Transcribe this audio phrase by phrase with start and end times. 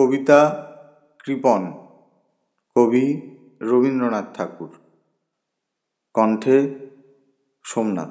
[0.00, 0.72] কবিতা
[1.24, 1.72] কৃপণ
[2.76, 4.76] কবি রবীন্দ্রনাথ ঠাকুর।
[6.14, 6.74] কণ্ঠে
[7.64, 8.08] সোমনাথ।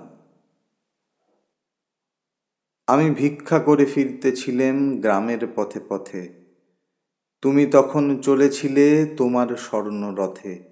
[2.88, 6.30] আমি ভিক্ষা করে ফিরতেছিলেম গ্রামের পথে পথে।
[7.42, 10.64] তুমি তখন চলেছিলে তোমার স্বর্ণরথে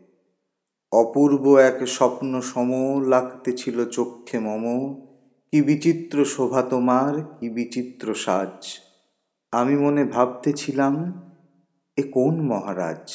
[0.91, 2.69] অপূর্ব এক স্বপ্ন সম
[3.07, 4.65] লাগতেছিল চক্ষে মম।
[5.51, 8.86] কি বিচিত্র শোভা তোমার, কি বিচিত্র সাজ।
[9.51, 11.21] আমি মনে ভাবতেছিলাম,
[11.97, 13.11] এ কোন মহারাজ?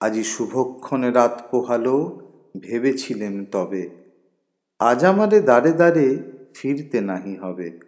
[0.00, 2.20] আজি শুভক্ষণে রাত পোহালো,
[2.60, 3.90] ভেবেছিলেন তবে,
[4.78, 6.18] আজ আমারে দাঁড়ে দাঁড়ে
[6.54, 7.80] ফিরতে নাহি হবে।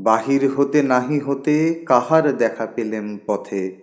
[0.00, 3.76] বাহির হতে নাহি হতে কাহার দেখা পেলেম পথে?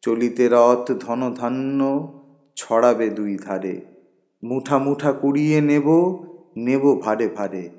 [0.00, 2.12] চলিতে রথ ধনধান্য
[2.56, 3.80] ছড়াবে দুই ধারে।
[4.44, 5.88] মুঠা মুঠা কুড়িয়ে নেব
[6.56, 7.70] নেব ভারে ভারে।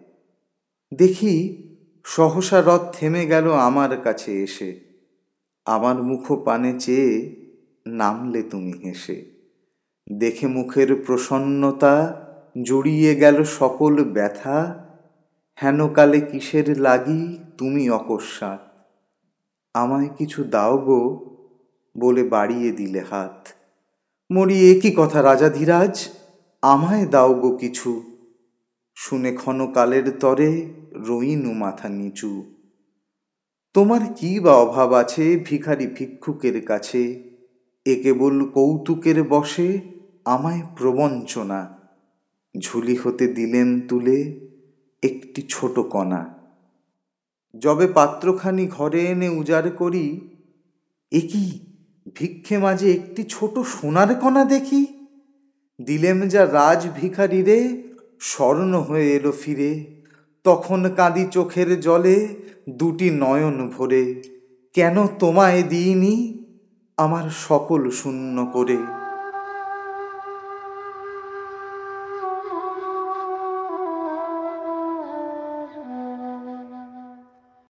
[0.93, 1.65] দেখি
[2.11, 4.79] সহসা রথ থেমে গেল আমার কাছে এসে।
[5.65, 7.35] আমার মুখ পানে চেয়ে
[7.87, 9.25] নামলে তুমি হেসে।
[10.13, 12.25] দেখে মুখের প্রসন্নতা
[12.61, 14.85] জুড়িয়ে গেল সকল ব্যথা।
[15.63, 18.59] হেনকালে কিসের লাগি তুমি অকস্মাৎ?
[19.73, 21.25] আমায় কিছু দাও গো
[21.97, 23.47] বলে বাড়িয়ে দিলে হাত।
[24.31, 26.07] মরি একই কথা রাজা ধীরাজ?
[26.61, 28.08] আমায় দাও গো কিছু।
[29.01, 30.51] শুনে ক্ষণকালের তরে
[31.07, 32.31] রইনু মাথা নিচু।
[33.73, 37.03] তোমার কি বা অভাব আছে ভিখারি ভিক্ষুকের কাছে?
[37.85, 39.69] এ কেবল কৌতুকের বসে,
[40.25, 41.61] আমায় প্রবঞ্চনা।
[42.59, 44.17] ঝুলি হতে দিলেন তুলে
[45.03, 46.21] একটি ছোট কণা।
[47.53, 50.05] যবে পাত্রখানি ঘরে এনে উজাড় করি,
[51.11, 51.45] এ কি
[52.15, 54.81] ভিক্ষে মাঝে একটি ছোট সোনার কণা দেখি?
[55.81, 57.59] দিলেম যা রাজ ভিখারি রে
[58.19, 59.85] স্বর্ণ হয়ে এলো ফিরে।
[60.43, 62.27] তখন কাঁদি চোখের জলে
[62.69, 64.21] দুটি নয়ন ভরে।
[64.73, 66.45] কেন তোমায় দিইনি?
[66.97, 68.77] আমার সকল শূন্য করে।